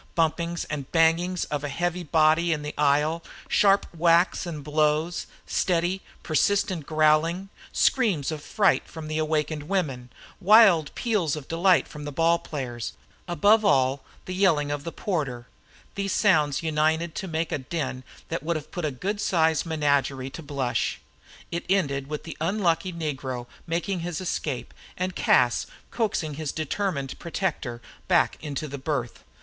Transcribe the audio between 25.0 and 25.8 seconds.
Cas